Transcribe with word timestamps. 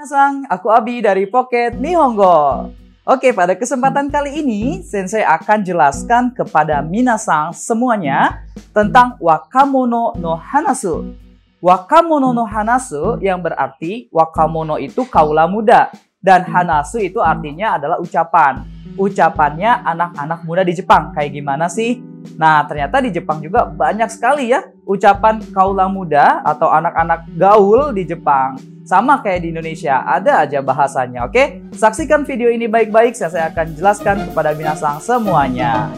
Minasang, 0.00 0.48
aku 0.48 0.72
Abi 0.72 1.04
dari 1.04 1.28
Pocket 1.28 1.76
Nihongo. 1.76 2.72
Oke, 3.04 3.36
pada 3.36 3.52
kesempatan 3.52 4.08
kali 4.08 4.40
ini, 4.40 4.80
Sensei 4.80 5.20
akan 5.20 5.60
jelaskan 5.60 6.32
kepada 6.32 6.80
Minasang 6.80 7.52
semuanya 7.52 8.40
tentang 8.72 9.20
Wakamono 9.20 10.16
no 10.16 10.40
Hanasu. 10.40 11.12
Wakamono 11.60 12.32
no 12.32 12.48
Hanasu 12.48 13.20
yang 13.20 13.44
berarti 13.44 14.08
Wakamono 14.08 14.80
itu 14.80 15.04
kaula 15.04 15.44
muda 15.44 15.92
dan 16.20 16.44
Hanasu 16.44 17.00
itu 17.00 17.18
artinya 17.18 17.80
adalah 17.80 17.96
ucapan. 17.96 18.60
Ucapannya 19.00 19.80
anak-anak 19.80 20.44
muda 20.44 20.60
di 20.60 20.76
Jepang. 20.76 21.16
Kayak 21.16 21.40
gimana 21.40 21.66
sih? 21.72 22.04
Nah, 22.36 22.60
ternyata 22.68 23.00
di 23.00 23.08
Jepang 23.08 23.40
juga 23.40 23.64
banyak 23.64 24.12
sekali 24.12 24.52
ya 24.52 24.60
ucapan 24.84 25.40
kaula 25.56 25.88
muda 25.88 26.44
atau 26.44 26.68
anak-anak 26.68 27.24
gaul 27.32 27.96
di 27.96 28.04
Jepang. 28.04 28.60
Sama 28.84 29.24
kayak 29.24 29.40
di 29.40 29.48
Indonesia, 29.56 30.04
ada 30.04 30.44
aja 30.44 30.60
bahasanya, 30.60 31.24
oke? 31.24 31.72
Saksikan 31.72 32.28
video 32.28 32.52
ini 32.52 32.68
baik-baik, 32.68 33.16
saya 33.16 33.48
akan 33.48 33.72
jelaskan 33.72 34.28
kepada 34.28 34.52
binasang 34.52 35.00
semuanya. 35.00 35.88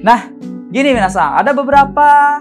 Nah, 0.00 0.30
gini 0.70 0.94
binasang, 0.94 1.42
ada 1.42 1.50
beberapa 1.52 2.40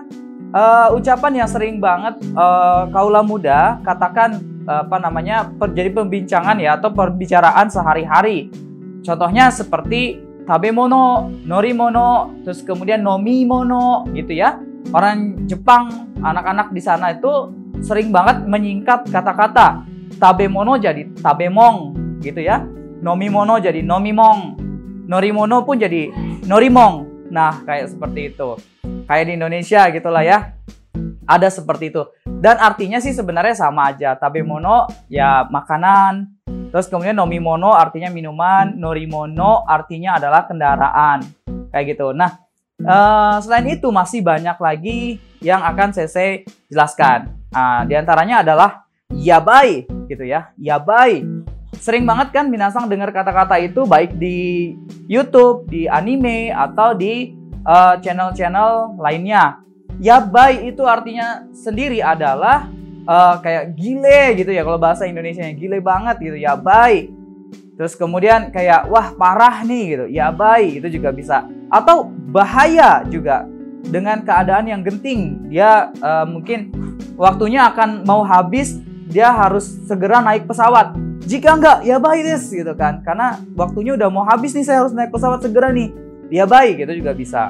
uh, 0.53 0.95
ucapan 0.95 1.43
yang 1.43 1.49
sering 1.49 1.81
banget 1.81 2.21
uh, 2.37 2.87
kaula 2.93 3.25
muda 3.25 3.81
katakan 3.81 4.50
apa 4.65 4.97
namanya 5.01 5.49
terjadi 5.57 6.03
pembincangan 6.03 6.57
ya 6.61 6.77
atau 6.77 6.93
perbicaraan 6.93 7.67
sehari-hari. 7.69 8.53
Contohnya 9.01 9.49
seperti 9.49 10.21
tabemono, 10.45 11.29
norimono, 11.45 12.37
terus 12.45 12.61
kemudian 12.61 13.01
nomimono 13.01 14.05
gitu 14.13 14.33
ya. 14.33 14.61
Orang 14.93 15.45
Jepang, 15.45 16.13
anak-anak 16.21 16.73
di 16.73 16.81
sana 16.81 17.13
itu 17.13 17.53
sering 17.81 18.13
banget 18.13 18.45
menyingkat 18.45 19.09
kata-kata. 19.09 19.85
Tabemono 20.21 20.77
jadi 20.77 21.09
tabemong 21.17 21.97
gitu 22.21 22.41
ya. 22.41 22.61
Nomimono 23.01 23.57
jadi 23.57 23.81
nomimong. 23.81 24.61
Norimono 25.09 25.65
pun 25.65 25.81
jadi 25.81 26.13
norimong. 26.45 27.25
Nah, 27.33 27.63
kayak 27.65 27.97
seperti 27.97 28.35
itu. 28.35 28.59
Kayak 29.09 29.25
di 29.27 29.33
Indonesia 29.39 29.81
gitulah 29.89 30.21
ya. 30.21 30.53
Ada 31.25 31.53
seperti 31.53 31.93
itu. 31.93 32.03
Dan 32.25 32.57
artinya 32.57 32.97
sih 32.97 33.13
sebenarnya 33.13 33.53
sama 33.53 33.93
aja. 33.93 34.17
Tabemono 34.17 34.89
ya 35.07 35.45
makanan. 35.47 36.41
Terus 36.71 36.87
kemudian 36.87 37.19
nomimono 37.19 37.75
artinya 37.75 38.07
minuman, 38.07 38.73
norimono 38.79 39.67
artinya 39.67 40.17
adalah 40.17 40.47
kendaraan. 40.47 41.21
Kayak 41.71 41.85
gitu. 41.95 42.11
Nah, 42.15 42.41
uh, 42.83 43.37
selain 43.43 43.67
itu 43.75 43.87
masih 43.91 44.23
banyak 44.23 44.57
lagi 44.57 45.21
yang 45.43 45.61
akan 45.61 45.91
saya 45.93 46.43
jelaskan. 46.71 47.31
Nah, 47.51 47.83
di 47.83 47.93
antaranya 47.95 48.39
adalah 48.43 48.87
yabai 49.11 49.83
gitu 50.07 50.23
ya. 50.23 50.51
Yabai. 50.55 51.23
Sering 51.81 52.05
banget 52.05 52.35
kan 52.35 52.51
binasang 52.51 52.85
dengar 52.91 53.09
kata-kata 53.09 53.57
itu 53.57 53.87
baik 53.87 54.15
di 54.15 54.71
YouTube, 55.09 55.65
di 55.67 55.89
anime 55.89 56.51
atau 56.53 56.93
di 56.93 57.33
channel 57.61 58.01
channel-channel 58.01 59.01
lainnya. 59.01 59.61
Yabai 59.99 60.71
itu 60.71 60.85
artinya 60.87 61.43
sendiri 61.51 61.99
adalah 61.99 62.69
uh, 63.05 63.35
kayak 63.41 63.75
gile 63.75 64.39
gitu 64.39 64.51
ya 64.53 64.61
kalau 64.63 64.79
bahasa 64.79 65.09
Indonesia 65.09 65.45
gile 65.51 65.81
banget 65.81 66.21
gitu 66.21 66.37
yabai. 66.37 67.09
Terus 67.75 67.97
kemudian 67.97 68.53
kayak 68.53 68.85
wah 68.93 69.09
parah 69.17 69.65
nih 69.65 69.83
gitu, 69.97 70.05
yabai 70.13 70.77
itu 70.77 70.87
juga 71.01 71.09
bisa. 71.09 71.49
Atau 71.71 72.13
bahaya 72.29 73.01
juga 73.09 73.49
dengan 73.81 74.21
keadaan 74.21 74.69
yang 74.69 74.81
genting. 74.85 75.49
Dia 75.49 75.89
uh, 75.97 76.25
mungkin 76.29 76.69
waktunya 77.17 77.65
akan 77.73 78.05
mau 78.05 78.21
habis, 78.21 78.77
dia 79.09 79.33
harus 79.33 79.65
segera 79.89 80.21
naik 80.21 80.45
pesawat. 80.45 80.93
Jika 81.25 81.57
enggak, 81.57 81.77
ya 81.85 81.97
baik 81.97 82.21
des 82.21 82.43
gitu 82.49 82.73
kan. 82.77 83.01
Karena 83.01 83.41
waktunya 83.57 83.97
udah 83.97 84.09
mau 84.13 84.25
habis 84.25 84.53
nih, 84.53 84.65
saya 84.65 84.85
harus 84.85 84.93
naik 84.93 85.09
pesawat 85.09 85.41
segera 85.41 85.73
nih. 85.73 85.89
Ya 86.29 86.45
baik, 86.45 86.85
gitu 86.85 87.01
juga 87.01 87.11
bisa. 87.17 87.49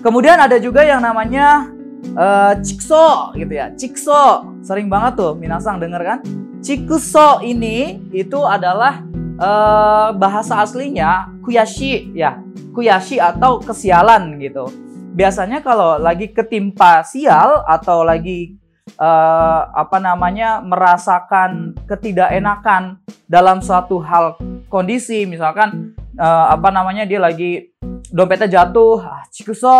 Kemudian 0.00 0.38
ada 0.38 0.56
juga 0.60 0.84
yang 0.86 1.02
namanya 1.02 1.70
uh, 2.14 2.54
cikso 2.60 3.36
gitu 3.36 3.52
ya. 3.52 3.72
Cikso, 3.74 4.56
sering 4.64 4.86
banget 4.90 5.18
tuh 5.18 5.32
minasang 5.36 5.78
denger 5.78 6.02
kan. 6.02 6.18
Cikso 6.60 7.44
ini 7.44 8.00
itu 8.10 8.40
adalah 8.42 9.02
uh, 9.38 10.10
bahasa 10.16 10.62
aslinya 10.62 11.30
kuyashi 11.42 12.12
ya. 12.16 12.40
Kuyashi 12.72 13.16
atau 13.16 13.56
kesialan 13.60 14.36
gitu 14.36 14.86
biasanya 15.16 15.64
kalau 15.64 15.96
lagi 15.96 16.28
ketimpa 16.28 17.00
sial 17.00 17.64
atau 17.64 18.04
lagi 18.04 18.60
uh, 19.00 19.60
apa 19.72 19.96
namanya 19.96 20.60
merasakan 20.60 21.72
ketidakenakan 21.88 23.00
dalam 23.24 23.64
suatu 23.64 23.96
hal 24.04 24.36
kondisi 24.68 25.24
misalkan 25.24 25.96
uh, 26.20 26.52
apa 26.52 26.68
namanya 26.68 27.08
dia 27.08 27.16
lagi 27.16 27.72
dompetnya 28.12 28.60
jatuh 28.60 29.00
ah, 29.00 29.24
cikuso 29.36 29.76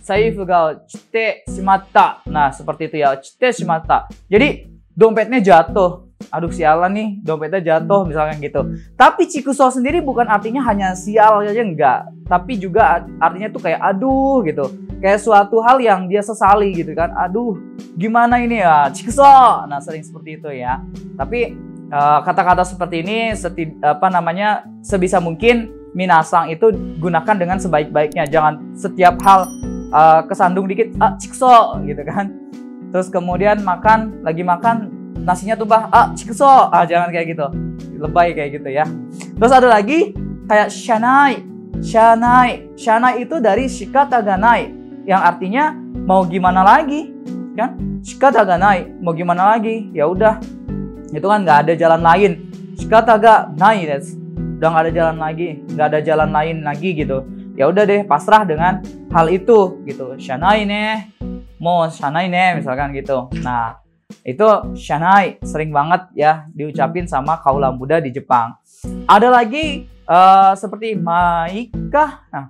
saya 0.00 0.32
fugal 0.32 0.88
cite 0.88 1.44
simata 1.44 2.24
nah 2.24 2.48
seperti 2.48 2.88
itu 2.88 2.96
ya 3.04 3.12
cite 3.20 3.52
simata 3.52 4.08
jadi 4.24 4.64
dompetnya 4.96 5.44
jatuh 5.44 6.10
aduh 6.28 6.52
sialan 6.52 6.92
nih 6.92 7.08
dompetnya 7.24 7.60
jatuh 7.64 8.04
misalkan 8.04 8.36
gitu. 8.44 8.60
Tapi 8.94 9.24
cikuso 9.24 9.72
sendiri 9.72 10.04
bukan 10.04 10.28
artinya 10.28 10.60
hanya 10.68 10.92
sial 10.92 11.40
aja 11.40 11.64
enggak, 11.64 12.12
tapi 12.28 12.60
juga 12.60 13.08
artinya 13.16 13.48
tuh 13.48 13.62
kayak 13.64 13.80
aduh 13.80 14.44
gitu. 14.44 14.68
Kayak 15.00 15.24
suatu 15.24 15.64
hal 15.64 15.80
yang 15.80 16.12
dia 16.12 16.20
sesali 16.20 16.76
gitu 16.76 16.92
kan. 16.92 17.08
Aduh, 17.16 17.56
gimana 17.96 18.36
ini 18.36 18.60
ya 18.60 18.92
cikuso. 18.92 19.64
Nah, 19.64 19.80
sering 19.80 20.04
seperti 20.04 20.36
itu 20.36 20.52
ya. 20.52 20.84
Tapi 21.16 21.56
eh, 21.88 22.18
kata-kata 22.20 22.62
uh, 22.62 22.68
seperti 22.68 23.00
ini 23.00 23.32
seti, 23.32 23.80
apa 23.80 24.12
namanya 24.12 24.68
sebisa 24.84 25.16
mungkin 25.16 25.79
minasang 25.92 26.50
itu 26.50 26.70
gunakan 26.98 27.36
dengan 27.36 27.58
sebaik-baiknya. 27.58 28.26
Jangan 28.30 28.74
setiap 28.74 29.18
hal 29.22 29.50
uh, 29.90 30.22
kesandung 30.26 30.70
dikit 30.70 30.94
ah 31.02 31.14
cikso 31.18 31.78
gitu 31.86 32.02
kan. 32.06 32.30
Terus 32.90 33.06
kemudian 33.10 33.62
makan 33.62 34.22
lagi 34.26 34.42
makan 34.42 34.90
nasinya 35.22 35.54
tumpah 35.54 35.90
ah 35.92 36.06
cikuso 36.14 36.46
ah 36.46 36.82
jangan 36.86 37.10
kayak 37.14 37.34
gitu. 37.34 37.46
Lebay 38.00 38.34
kayak 38.34 38.60
gitu 38.60 38.68
ya. 38.70 38.86
Terus 39.36 39.52
ada 39.52 39.68
lagi 39.70 40.14
kayak 40.46 40.68
shanai. 40.70 41.46
Shanai. 41.80 42.74
Shanai 42.76 43.24
itu 43.24 43.38
dari 43.38 43.70
shikata 43.70 44.20
ganai 44.20 44.74
yang 45.08 45.22
artinya 45.22 45.72
mau 46.06 46.26
gimana 46.26 46.62
lagi 46.62 47.14
kan? 47.56 47.76
Shikata 48.00 48.46
ganai 48.46 48.88
mau 49.02 49.12
gimana 49.12 49.54
lagi? 49.56 49.90
Ya 49.92 50.08
udah. 50.08 50.40
Itu 51.10 51.26
kan 51.26 51.42
nggak 51.42 51.58
ada 51.66 51.72
jalan 51.74 52.02
lain. 52.02 52.32
Shikata 52.78 53.14
ga 53.20 53.34
nai 53.58 53.84
des 53.84 54.19
udah 54.60 54.68
nggak 54.68 54.84
ada 54.84 54.92
jalan 54.92 55.16
lagi 55.16 55.48
nggak 55.72 55.86
ada 55.88 56.00
jalan 56.04 56.30
lain 56.36 56.56
lagi 56.60 56.90
gitu 56.92 57.24
ya 57.56 57.64
udah 57.72 57.88
deh 57.88 58.04
pasrah 58.04 58.44
dengan 58.44 58.84
hal 59.08 59.32
itu 59.32 59.80
gitu 59.88 60.20
shanai 60.20 60.68
nih 60.68 61.08
mau 61.56 61.88
shanai 61.88 62.28
nih 62.28 62.60
misalkan 62.60 62.92
gitu 62.92 63.32
nah 63.40 63.80
itu 64.26 64.46
shanai 64.76 65.40
sering 65.40 65.72
banget 65.72 66.10
ya 66.12 66.44
diucapin 66.52 67.06
sama 67.06 67.38
kaula 67.40 67.70
muda 67.72 68.02
di 68.02 68.10
Jepang. 68.12 68.58
Ada 69.06 69.28
lagi 69.30 69.86
uh, 70.04 70.52
seperti 70.58 70.98
maika. 70.98 72.26
Nah, 72.28 72.46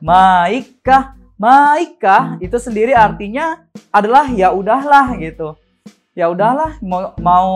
maika, 0.00 1.14
maika 1.36 2.40
itu 2.40 2.56
sendiri 2.58 2.96
artinya 2.96 3.60
adalah 3.92 4.26
ya 4.32 4.50
udahlah 4.50 5.14
gitu. 5.20 5.54
Ya 6.12 6.28
udahlah 6.28 6.76
mau 6.84 7.16
mau 7.16 7.48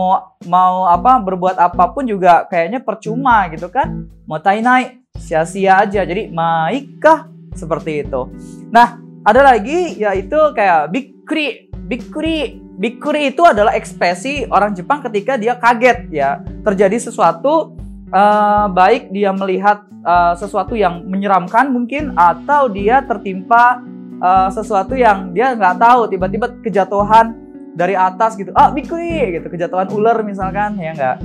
mau 0.49 0.75
apa 0.89 1.21
berbuat 1.21 1.61
apa 1.61 1.93
pun 1.93 2.09
juga 2.09 2.45
kayaknya 2.49 2.81
percuma 2.81 3.45
gitu 3.53 3.69
kan. 3.69 4.09
Mau 4.25 4.41
tainai 4.41 5.03
sia-sia 5.13 5.85
aja. 5.85 6.01
Jadi 6.01 6.33
maika 6.33 7.29
seperti 7.53 8.01
itu. 8.05 8.33
Nah, 8.73 8.97
ada 9.21 9.41
lagi 9.45 9.97
yaitu 10.01 10.37
kayak 10.57 10.89
bikri, 10.89 11.69
bikri 11.85 12.67
Bikuri 12.77 13.33
itu 13.33 13.41
adalah 13.41 13.73
ekspresi 13.73 14.45
orang 14.53 14.77
Jepang 14.77 15.01
ketika 15.01 15.33
dia 15.33 15.57
kaget 15.57 16.13
ya 16.13 16.45
terjadi 16.61 17.09
sesuatu 17.09 17.73
uh, 18.13 18.69
baik 18.69 19.09
dia 19.09 19.33
melihat 19.33 19.81
uh, 20.05 20.37
sesuatu 20.37 20.77
yang 20.77 21.01
menyeramkan 21.09 21.73
mungkin 21.73 22.13
atau 22.13 22.69
dia 22.69 23.01
tertimpa 23.01 23.81
uh, 24.21 24.53
sesuatu 24.53 24.93
yang 24.93 25.33
dia 25.33 25.57
nggak 25.57 25.81
tahu 25.81 26.05
tiba-tiba 26.05 26.53
kejatuhan 26.61 27.33
dari 27.77 27.93
atas 27.93 28.33
gitu 28.33 28.49
ah 28.57 28.73
bikuri 28.73 29.37
gitu 29.37 29.53
kejatuhan 29.53 29.85
ular 29.93 30.25
misalkan 30.25 30.81
ya 30.81 30.97
nggak 30.97 31.17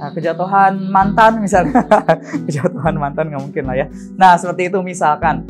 nah, 0.00 0.10
kejatuhan 0.16 0.80
mantan 0.88 1.44
misalnya 1.44 1.84
kejatuhan 2.48 2.96
mantan 2.96 3.28
nggak 3.28 3.42
mungkin 3.44 3.64
lah 3.68 3.76
ya 3.76 3.86
nah 4.16 4.40
seperti 4.40 4.72
itu 4.72 4.80
misalkan 4.80 5.44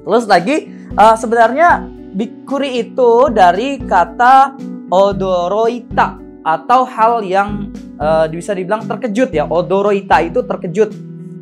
terus 0.00 0.24
lagi 0.24 0.72
uh, 0.96 1.12
sebenarnya 1.20 1.84
bikuri 2.16 2.80
itu 2.88 3.28
dari 3.28 3.76
kata 3.84 4.56
odoroita 4.88 6.22
atau 6.44 6.84
hal 6.84 7.24
yang 7.24 7.72
uh, 7.98 8.28
bisa 8.28 8.52
dibilang 8.52 8.84
terkejut 8.84 9.32
ya. 9.32 9.48
Odoroita 9.48 10.20
itu 10.22 10.44
terkejut. 10.44 10.92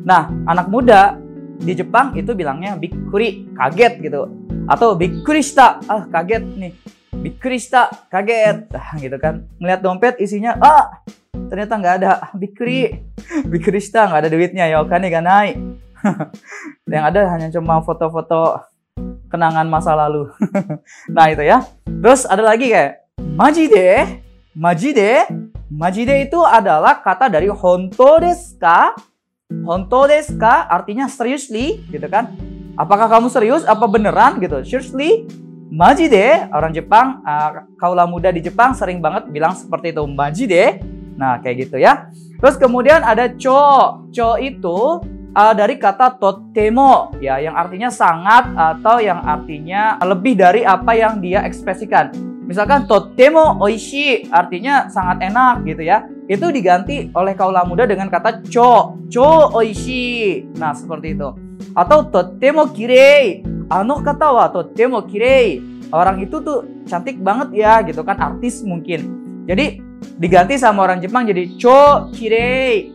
Nah, 0.07 0.31
anak 0.47 0.67
muda 0.71 1.19
di 1.59 1.75
Jepang 1.75 2.15
itu 2.17 2.33
bilangnya 2.33 2.79
bikuri, 2.79 3.51
kaget 3.53 3.93
gitu. 4.01 4.19
Atau 4.65 4.95
bikurista, 4.95 5.83
ah 5.85 6.07
kaget 6.07 6.43
nih. 6.55 6.73
Bikrista 7.21 7.93
kaget. 8.09 8.73
Ah, 8.73 8.97
gitu 8.97 9.17
kan. 9.21 9.45
Ngeliat 9.61 9.81
dompet 9.85 10.15
isinya 10.17 10.57
ah 10.57 11.05
ternyata 11.51 11.77
nggak 11.77 11.95
ada. 12.01 12.11
Bikri. 12.33 13.05
Bikrista 13.51 14.09
nggak 14.09 14.21
ada 14.25 14.29
duitnya. 14.33 14.65
Ya 14.65 14.81
kan 14.85 15.05
gak 15.05 15.25
naik. 15.25 15.55
Yang 16.93 17.05
ada 17.13 17.21
hanya 17.37 17.47
cuma 17.53 17.79
foto-foto 17.85 18.59
kenangan 19.29 19.69
masa 19.69 19.93
lalu. 19.93 20.29
Nah 21.15 21.29
itu 21.29 21.43
ya. 21.45 21.61
Terus 21.85 22.25
ada 22.25 22.43
lagi 22.43 22.73
kayak 22.73 23.05
majide 23.37 24.21
majide 24.53 25.25
majide 25.71 26.29
itu 26.29 26.37
adalah 26.45 27.01
kata 27.01 27.31
dari 27.31 27.49
honto 27.49 28.21
desu 28.21 28.61
ka 28.61 28.93
honto 29.65 30.05
desu 30.05 30.37
ka 30.37 30.69
artinya 30.69 31.09
seriously 31.09 31.81
gitu 31.89 32.05
kan. 32.09 32.33
Apakah 32.73 33.05
kamu 33.05 33.29
serius? 33.29 33.61
Apa 33.69 33.85
beneran? 33.85 34.41
Gitu. 34.41 34.57
Seriously 34.65 35.29
majide 35.73 36.45
orang 36.53 36.69
Jepang 36.69 37.25
uh, 37.25 37.65
kaula 37.81 38.05
muda 38.05 38.29
di 38.29 38.45
Jepang 38.45 38.77
sering 38.77 39.01
banget 39.01 39.25
bilang 39.33 39.57
seperti 39.57 39.89
itu 39.89 40.05
majide 40.05 40.85
nah 41.17 41.41
kayak 41.41 41.65
gitu 41.65 41.81
ya 41.81 42.13
terus 42.37 42.61
kemudian 42.61 43.01
ada 43.01 43.33
cho 43.33 44.05
cho 44.13 44.37
itu 44.37 45.01
uh, 45.33 45.53
dari 45.53 45.81
kata 45.81 46.15
totemo 46.21 47.13
ya 47.17 47.41
yang 47.41 47.57
artinya 47.57 47.89
sangat 47.89 48.53
atau 48.53 49.01
yang 49.01 49.19
artinya 49.25 49.97
lebih 50.05 50.37
dari 50.37 50.61
apa 50.63 50.93
yang 50.93 51.19
dia 51.19 51.41
ekspresikan. 51.43 52.13
Misalkan 52.43 52.85
totemo 52.91 53.55
oishi 53.63 54.27
artinya 54.27 54.91
sangat 54.91 55.31
enak 55.31 55.63
gitu 55.63 55.83
ya. 55.83 56.05
Itu 56.27 56.51
diganti 56.51 57.11
oleh 57.15 57.33
kaula 57.39 57.63
muda 57.63 57.87
dengan 57.87 58.11
kata 58.11 58.43
cho, 58.51 58.99
cho 59.07 59.51
oishi. 59.55 60.43
Nah, 60.59 60.75
seperti 60.75 61.15
itu. 61.15 61.29
Atau 61.71 62.11
totemo 62.11 62.67
kirei. 62.75 63.52
Ano 63.69 64.03
wa 64.03 64.45
totemo 64.51 65.03
kirei. 65.05 65.61
Orang 65.93 66.17
itu 66.23 66.41
tuh 66.41 66.83
cantik 66.89 67.21
banget 67.21 67.53
ya 67.53 67.79
gitu 67.85 68.01
kan 68.01 68.17
artis 68.17 68.65
mungkin. 68.65 69.05
Jadi 69.45 69.79
diganti 70.17 70.57
sama 70.57 70.83
orang 70.87 70.99
Jepang 71.03 71.27
jadi 71.27 71.45
cho 71.59 72.09
kirei. 72.11 72.89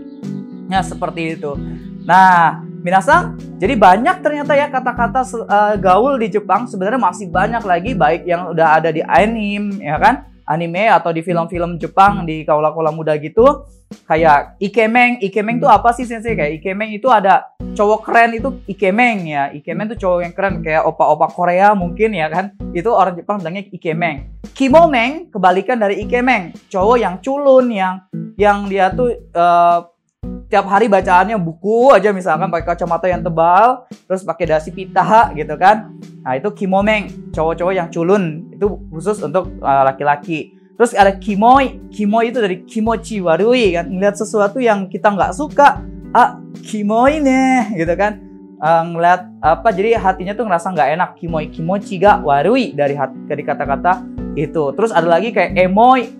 Ya 0.68 0.84
seperti 0.84 1.38
itu. 1.38 1.56
Nah, 2.04 2.64
minasang, 2.80 3.36
jadi 3.60 3.76
banyak 3.76 4.24
ternyata 4.24 4.52
ya 4.56 4.72
kata-kata 4.72 5.20
uh, 5.44 5.74
gaul 5.76 6.16
di 6.20 6.32
Jepang 6.32 6.64
sebenarnya 6.64 7.00
masih 7.00 7.28
banyak 7.28 7.62
lagi 7.64 7.92
baik 7.92 8.24
yang 8.24 8.48
udah 8.52 8.80
ada 8.80 8.88
di 8.88 9.04
anime 9.04 9.80
ya 9.80 9.96
kan? 10.00 10.24
Anime 10.48 10.88
atau 10.88 11.12
di 11.12 11.20
film-film 11.20 11.76
Jepang 11.76 12.24
di 12.24 12.40
kaula-kaula 12.48 12.88
muda 12.88 13.12
gitu. 13.20 13.68
Kayak 14.08 14.56
ikemeng, 14.60 15.20
ikemeng 15.20 15.60
itu 15.60 15.68
apa 15.68 15.92
sih 15.92 16.08
sensei? 16.08 16.36
Kayak 16.36 16.60
ikemeng 16.60 16.92
itu 16.96 17.08
ada 17.12 17.52
cowok 17.76 18.00
keren 18.08 18.36
itu 18.36 18.48
ikemeng 18.64 19.28
ya. 19.28 19.52
Ikemeng 19.52 19.92
itu 19.92 20.08
cowok 20.08 20.20
yang 20.24 20.32
keren 20.32 20.54
kayak 20.64 20.88
opa-opa 20.88 21.28
Korea 21.28 21.76
mungkin 21.76 22.16
ya 22.16 22.32
kan. 22.32 22.56
Itu 22.72 22.92
orang 22.92 23.16
Jepang 23.16 23.40
bilangnya 23.40 23.68
ikemeng. 23.68 24.40
Kimomeng 24.56 25.28
kebalikan 25.28 25.76
dari 25.76 26.00
ikemeng, 26.04 26.56
cowok 26.72 26.96
yang 26.96 27.20
culun 27.20 27.66
yang 27.68 27.94
yang 28.40 28.68
dia 28.68 28.88
tuh 28.92 29.12
uh, 29.36 29.84
tiap 30.48 30.64
hari 30.64 30.88
bacaannya 30.88 31.36
buku 31.36 31.92
aja 31.92 32.08
misalkan 32.10 32.48
pakai 32.48 32.72
kacamata 32.72 33.06
yang 33.06 33.20
tebal, 33.20 33.84
terus 34.08 34.24
pakai 34.24 34.48
dasi 34.48 34.72
pita 34.72 35.32
gitu 35.36 35.54
kan. 35.60 35.92
Nah, 36.24 36.40
itu 36.40 36.48
kimomeng, 36.56 37.32
cowok-cowok 37.32 37.74
yang 37.76 37.88
culun. 37.92 38.48
Itu 38.52 38.80
khusus 38.88 39.20
untuk 39.20 39.52
uh, 39.60 39.84
laki-laki. 39.84 40.56
Terus 40.80 40.96
ada 40.96 41.12
kimoi, 41.12 41.92
kimoi 41.92 42.32
itu 42.32 42.38
dari 42.40 42.64
kimochi 42.64 43.20
warui 43.20 43.76
kan. 43.76 43.92
Ngeliat 43.92 44.16
sesuatu 44.16 44.56
yang 44.58 44.88
kita 44.88 45.12
nggak 45.12 45.36
suka, 45.36 45.84
ah 46.16 46.40
kimoi 46.64 47.20
nih 47.20 47.84
gitu 47.84 47.94
kan. 47.94 48.24
Uh, 48.58 48.82
ngeliat 48.90 49.22
apa 49.38 49.70
jadi 49.70 50.02
hatinya 50.02 50.34
tuh 50.34 50.42
ngerasa 50.42 50.74
nggak 50.74 50.88
enak 50.98 51.10
kimoi 51.22 51.46
kimochi 51.46 51.94
ga 52.02 52.18
warui 52.18 52.74
dari 52.74 52.98
hati 52.98 53.14
dari 53.30 53.46
kata-kata 53.46 54.02
itu 54.34 54.74
terus 54.74 54.90
ada 54.90 55.06
lagi 55.06 55.30
kayak 55.30 55.54
emoi 55.54 56.10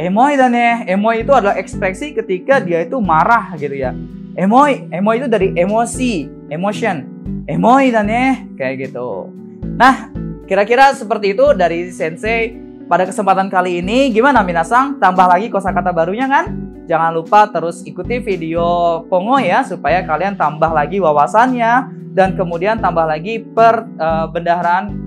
Emoi 0.00 0.40
dan 0.40 0.56
ya, 0.56 0.88
emoi 0.88 1.20
itu 1.20 1.32
adalah 1.36 1.60
ekspresi 1.60 2.16
ketika 2.16 2.64
dia 2.64 2.80
itu 2.80 2.96
marah 2.96 3.52
gitu 3.60 3.76
ya. 3.76 3.92
Emoi, 4.32 4.88
emoi 4.88 5.20
itu 5.20 5.28
dari 5.28 5.52
emosi, 5.52 6.24
emotion. 6.48 7.04
Emoi 7.44 7.92
dan 7.92 8.08
ya, 8.08 8.40
kayak 8.56 8.88
gitu. 8.88 9.28
Nah, 9.76 10.08
kira-kira 10.48 10.96
seperti 10.96 11.36
itu 11.36 11.52
dari 11.52 11.92
Sensei 11.92 12.56
pada 12.88 13.04
kesempatan 13.04 13.52
kali 13.52 13.84
ini. 13.84 14.08
Gimana 14.08 14.40
Minasang? 14.40 14.96
Tambah 14.96 15.28
lagi 15.28 15.52
kosakata 15.52 15.92
barunya 15.92 16.24
kan? 16.24 16.56
Jangan 16.88 17.12
lupa 17.12 17.46
terus 17.52 17.84
ikuti 17.86 18.18
video 18.18 19.00
Pongo 19.06 19.38
ya 19.38 19.62
supaya 19.62 20.02
kalian 20.02 20.34
tambah 20.34 20.72
lagi 20.72 20.98
wawasannya 20.98 21.72
dan 22.12 22.34
kemudian 22.36 22.80
tambah 22.82 23.06
lagi 23.06 23.40
per 23.40 23.86
uh, 23.96 24.28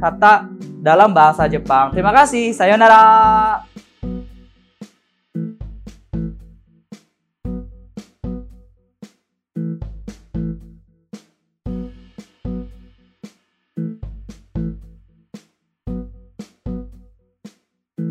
kata 0.01 0.49
dalam 0.81 1.13
bahasa 1.13 1.49
Jepang. 1.49 1.93
Terima 1.93 2.13
kasih. 2.13 2.53
Sayonara. 2.53 3.84